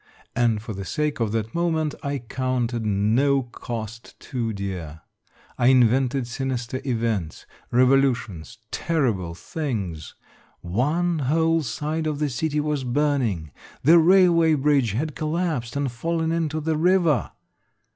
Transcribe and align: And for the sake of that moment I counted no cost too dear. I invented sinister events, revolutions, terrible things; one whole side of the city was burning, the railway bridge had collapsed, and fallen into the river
And 0.35 0.63
for 0.63 0.73
the 0.73 0.83
sake 0.83 1.19
of 1.19 1.31
that 1.31 1.53
moment 1.53 1.93
I 2.01 2.17
counted 2.17 2.83
no 2.83 3.43
cost 3.43 4.19
too 4.19 4.51
dear. 4.51 5.01
I 5.59 5.67
invented 5.67 6.25
sinister 6.25 6.81
events, 6.83 7.45
revolutions, 7.69 8.57
terrible 8.71 9.35
things; 9.35 10.15
one 10.61 11.19
whole 11.19 11.61
side 11.61 12.07
of 12.07 12.17
the 12.17 12.29
city 12.31 12.59
was 12.59 12.83
burning, 12.83 13.51
the 13.83 13.99
railway 13.99 14.55
bridge 14.55 14.93
had 14.93 15.13
collapsed, 15.15 15.75
and 15.75 15.91
fallen 15.91 16.31
into 16.31 16.59
the 16.59 16.77
river 16.77 17.29